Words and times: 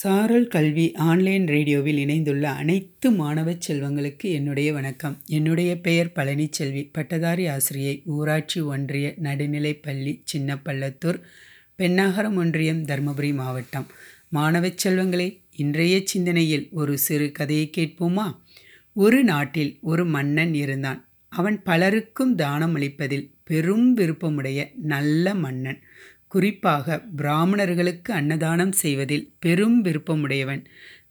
சாரல் 0.00 0.48
கல்வி 0.48 0.92
ஆன்லைன் 0.92 1.46
ரேடியோவில் 1.46 1.98
இணைந்துள்ள 1.98 2.50
அனைத்து 2.50 3.10
மாணவ 3.10 3.52
செல்வங்களுக்கு 3.52 4.22
என்னுடைய 4.22 4.72
வணக்கம். 4.72 5.18
என்னுடைய 5.26 5.80
பெயர் 5.80 6.12
பழனிச்செல்வி. 6.14 6.88
பட்டதாரி 6.92 7.46
ஆசிரியை 7.46 8.02
ஊராட்சி 8.04 8.60
ஒன்றிய 8.60 9.14
நடுநிலைப்பள்ளி 9.22 10.22
சின்னப்பள்ளத்தூர் 10.32 11.20
பெண்ணாகரம் 11.76 12.36
ஒன்றியம் 12.36 12.84
தருமபுரி 12.84 13.34
மாவட்டம். 13.34 13.86
மாணவ 14.28 14.66
செல்வங்களே 14.66 15.38
இன்றைய 15.56 16.00
சிந்தனையில் 16.04 16.68
ஒரு 16.70 16.98
சிறு 16.98 17.32
கதையை 17.32 17.70
கேட்போமா? 17.76 18.36
ஒரு 18.92 19.24
நாட்டில் 19.24 19.78
ஒரு 19.80 20.06
மன்னன் 20.06 20.54
இருந்தான். 20.54 21.08
அவன் 21.28 21.62
பலருக்கும் 21.62 22.34
தானம் 22.34 22.76
அளிப்பதில் 22.76 23.30
பெரும் 23.44 23.96
விருப்பமுடைய 23.96 24.70
நல்ல 24.74 25.34
மன்னன். 25.34 25.80
குறிப்பாக 26.28 26.98
பிராமணர்களுக்கு 27.16 28.12
அன்னதானம் 28.12 28.72
செய்வதில் 28.72 29.26
பெரும் 29.38 29.78
விருப்பமுடையவன். 29.84 30.62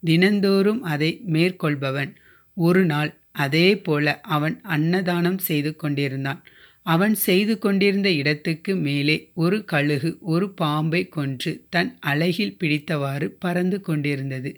தினந்தோறும் 0.04 0.82
அதை 0.84 1.10
மேற்கொள்பவன். 1.26 2.12
ஒரு 2.56 2.84
நாள் 2.84 3.10
அதே 3.44 3.68
போல 3.78 4.06
அவன் 4.28 4.56
அன்னதானம் 4.66 5.38
செய்து 5.38 5.76
கொண்டிருந்தான். 5.76 6.40
அவன் 6.86 7.14
செய்து 7.18 7.54
கொண்டிருந்த 7.58 8.08
இடத்துக்கு 8.10 8.72
மேலே 8.76 9.16
ஒரு 9.34 9.64
கழுகு 9.64 10.10
ஒரு 10.26 10.46
பாம்பை 10.54 11.02
கொன்று 11.08 11.50
தன் 11.70 11.90
அழகில் 12.02 12.56
பிடித்தவாறு 12.60 13.26
பறந்து 13.38 13.80
கொண்டிருந்தது. 13.80 14.50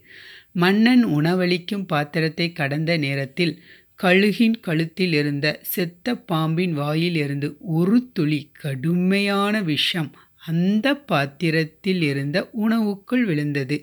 மன்னன் 0.53 1.05
உணவளிக்கும் 1.17 1.87
பாத்திரத்தை 1.87 2.47
கடந்த 2.53 2.93
நேரத்தில் 2.97 3.55
கழுகின் 4.03 4.57
கழுத்தில் 4.61 5.13
இருந்த 5.13 5.47
செத்த 5.73 6.15
பாம்பின் 6.25 6.73
வாயில் 6.73 7.17
இருந்து 7.17 7.49
ஒரு 7.73 8.11
துளி 8.13 8.41
கடுமையான 8.61 9.55
விஷம் 9.63 10.11
அந்த 10.41 10.95
பாத்திரத்தில் 10.95 12.03
இருந்த 12.03 12.51
உணவுக்குள் 12.53 13.25
விழுந்தது. 13.25 13.77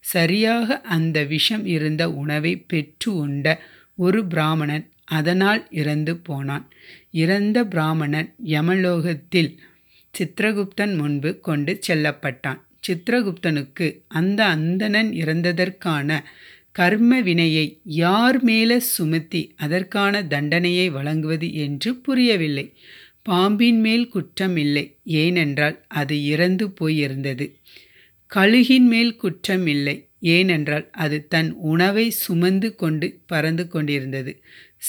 சரியாக 0.00 0.80
அந்த 0.80 1.24
விஷம் 1.24 1.66
இருந்த 1.66 2.10
உணவை 2.10 2.56
பெற்று 2.56 3.14
உண்ட 3.16 3.46
ஒரு 3.94 4.26
பிராமணன் 4.26 4.86
அதனால் 5.04 5.66
இறந்து 5.70 6.16
போனான். 6.16 6.66
இறந்த 7.10 7.64
பிராமணன் 7.64 8.34
யமலோகத்தில் 8.46 9.50
சித்திரகுப்தன் 10.14 10.96
முன்பு 10.96 11.40
கொண்டு 11.40 11.78
செல்லப்பட்டான். 11.88 12.58
சித்திரகுப்தனுக்கு 12.88 13.86
அந்த 14.08 14.44
அந்தணன் 14.46 15.10
இறந்ததற்கான 15.12 16.10
கர்ம 16.72 17.20
வினையை 17.20 17.66
யார் 17.84 18.42
மேலே 18.42 18.78
சுமத்தி 18.78 19.54
அதற்கான 19.56 20.22
தண்டனையை 20.26 20.88
வழங்குவது 20.90 21.54
என்று 21.54 21.94
புரியவில்லை. 21.96 22.66
பாம்பின் 23.28 23.80
மேல் 23.80 24.06
குற்றம் 24.08 24.56
இல்லை 24.56 24.84
ஏனென்றால் 25.22 25.76
அது 26.00 26.14
இறந்து 26.24 26.66
போயிருந்தது. 26.80 27.46
கழுகின் 28.32 28.86
மேல் 28.92 29.12
குற்றம் 29.16 29.66
இல்லை 29.66 29.96
ஏனென்றால் 30.34 30.86
அது 31.04 31.16
தன் 31.26 31.50
உணவை 31.72 32.06
சுமந்து 32.24 32.68
கொண்டு 32.74 33.08
பறந்து 33.26 33.64
கொண்டிருந்தது. 33.68 34.32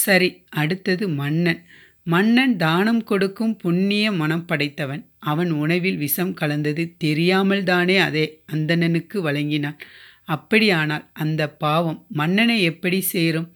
சரி 0.03 0.29
அடுத்தது 0.61 1.05
மன்னன். 1.19 1.61
மன்னன் 2.03 2.53
தானம் 2.57 3.01
கொடுக்கும் 3.03 3.55
புண்ணிய 3.55 4.05
மனம் 4.11 4.45
படைத்தவன். 4.45 5.01
அவன் 5.31 5.51
உணவில் 5.53 5.97
விஷம் 5.97 6.33
கலந்தது 6.33 6.83
தெரியாமல் 6.97 7.63
தானே 7.63 7.97
அதை 7.97 8.25
அந்தணனுக்கு 8.53 9.17
வழங்கினான். 9.27 9.79
அப்படியானால் 10.27 11.05
அந்த 11.23 11.41
பாவம் 11.63 11.99
மன்னனை 12.19 12.57
எப்படி 12.63 12.99
சேரும்? 13.13 13.49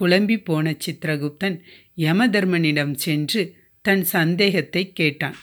குழம்பி 0.00 0.36
போன 0.44 0.74
சித்திரகுப்தன் 0.84 1.56
யமதர்மனிடம் 1.96 2.94
சென்று 3.04 3.42
தன் 3.84 4.02
சந்தேகத்தை 4.04 4.82
கேட்டான். 4.92 5.36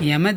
யம 0.00 0.32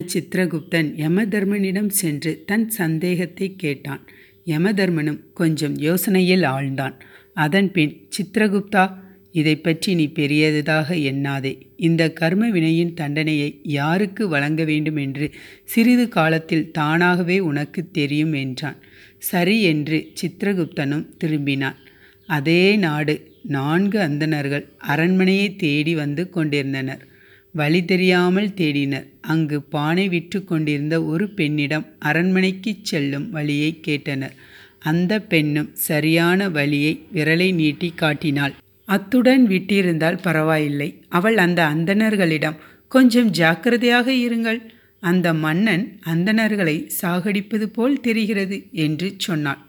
சித்திரகுப்தன் 0.00 0.88
யமதர்மனிடம் 0.96 1.90
சென்று 1.92 2.30
தன் 2.46 2.68
சந்தேகத்தை 2.68 3.48
கேட்டான். 3.56 4.02
யமதர்மனும் 4.46 5.20
கொஞ்சம் 5.32 5.76
யோசனையில் 5.78 6.44
ஆழ்ந்தான். 6.46 6.96
அதன்பின் 7.34 7.92
சித்திரகுப்தா 8.16 8.84
இதை 9.30 9.54
பற்றி 9.56 9.94
நீ 9.94 10.06
பெரியதாக 10.12 10.94
எண்ணாதே. 11.10 11.52
இந்த 11.76 12.02
கர்ம 12.12 12.48
வினையின் 12.48 12.94
தண்டனையை 12.94 13.50
யாருக்கு 13.62 14.28
வழங்க 14.28 14.64
வேண்டும் 14.64 14.96
என்று 14.96 15.26
சிறிது 15.64 16.08
காலத்தில் 16.08 16.70
தானாகவே 16.70 17.38
உனக்கு 17.40 17.82
தெரியும் 17.90 18.32
என்றான். 18.32 18.78
சரி 19.18 19.62
என்று 19.62 19.98
சித்திரகுப்தனும் 20.20 21.06
திரும்பினான். 21.24 21.78
அதே 22.28 22.62
நாடு 22.76 23.14
நான்கு 23.48 23.98
அந்தணர்கள் 24.00 24.64
அரண்மனையை 24.92 25.48
தேடி 25.56 25.92
வந்து 25.94 26.22
கொண்டிருந்தனர். 26.30 27.02
வழி 27.54 27.80
தெரியாமல் 27.84 28.48
தேடினர். 28.56 29.06
அங்கு 29.20 29.58
பானை 29.74 30.08
விற்று 30.08 30.40
கொண்டிருந்த 30.44 30.96
ஒரு 31.04 31.26
பெண்ணிடம் 31.30 31.86
அரண்மனைக்கு 31.98 32.72
செல்லும் 32.82 33.26
வழியை 33.30 33.70
கேட்டனர். 33.86 34.34
அந்த 34.80 35.12
பெண்ணும் 35.20 35.70
சரியான 35.88 36.48
வழியை 36.48 36.94
விரலை 37.14 37.48
நீட்டி 37.54 37.88
காட்டினாள். 37.94 38.54
அத்துடன் 38.88 39.44
விட்டிருந்தால் 39.48 40.22
பரவாயில்லை. 40.22 40.90
அவள் 41.08 41.38
அந்த 41.38 41.60
அந்தணர்களிடம் 41.74 42.60
கொஞ்சம் 42.88 43.30
ஜாக்கிரதையாக 43.30 44.08
இருங்கள். 44.26 44.60
அந்த 45.02 45.26
மன்னன் 45.44 45.84
அந்தணர்களை 46.06 46.76
சாகடிப்பது 47.00 47.66
போல் 47.66 47.98
தெரிகிறது 48.00 48.56
என்று 48.84 49.08
சொன்னாள். 49.16 49.60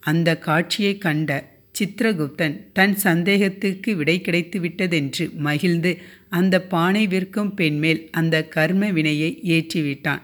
அந்த 0.00 0.30
காட்சியை 0.38 0.94
கண்ட 0.98 1.30
சித்திரகுப்தன் 1.78 2.54
தன் 2.72 2.94
சந்தேகத்துக்கு 3.02 3.90
விடை 3.96 4.16
கிடைத்து 4.20 4.58
விட்டதென்று 4.60 5.24
மகிழ்ந்து 5.46 5.90
அந்த 6.28 6.54
பானை 6.72 7.02
விற்கும் 7.06 7.52
பெண்மேல் 7.54 8.00
அந்த 8.10 8.36
கர்ம 8.54 8.90
வினையை 8.90 9.30
ஏற்றிவிட்டான். 9.56 10.22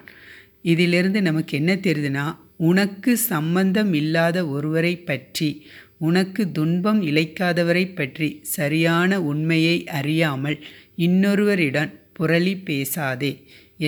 இதிலிருந்து 0.62 1.21
நமக்கு 1.23 1.53
என்ன 1.59 1.73
தெரியுதுன்னா 1.87 2.27
உனக்கு 2.71 3.12
சம்பந்தம் 3.31 3.93
இல்லாத 3.93 4.39
ஒருவரை 4.47 4.95
பற்றி 5.11 5.51
உனக்கு 5.99 6.43
துன்பம் 6.53 7.01
இழைக்காதவரை 7.03 7.85
பற்றி 7.95 8.29
சரியான 8.57 9.21
உண்மையை 9.23 9.77
அறியாமல் 9.99 10.59
இன்னொருவரிடம் 10.97 11.93
புரளி 12.19 12.55
பேசாதே 12.65 13.33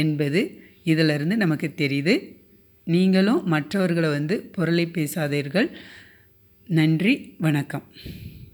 என்பது 0.03 0.41
இதிலிருந்து 0.85 1.37
நமக்கு 1.37 1.69
தெரியுது. 1.77 2.15
நீங்களும் 2.87 3.43
மற்றவர்களை 3.47 4.09
வந்து 4.11 4.37
புரளி 4.57 4.87
பேசாதீர்கள். 4.97 5.69
நன்றி 6.67 7.35
வணக்கம். 7.39 7.83